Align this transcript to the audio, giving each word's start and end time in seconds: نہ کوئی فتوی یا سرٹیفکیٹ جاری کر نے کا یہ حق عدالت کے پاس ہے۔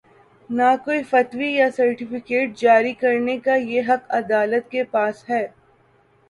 نہ 0.49 0.69
کوئی 0.85 1.01
فتوی 1.03 1.49
یا 1.49 1.67
سرٹیفکیٹ 1.71 2.57
جاری 2.59 2.93
کر 3.01 3.19
نے 3.19 3.37
کا 3.39 3.55
یہ 3.55 3.81
حق 3.89 4.11
عدالت 4.15 4.69
کے 4.71 4.83
پاس 4.93 5.29
ہے۔ 5.29 5.45